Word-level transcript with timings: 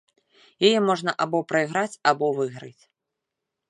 Яе 0.69 0.79
можна 0.87 1.15
або 1.27 1.43
прайграць, 1.53 2.01
або 2.13 2.35
выйграць. 2.43 2.83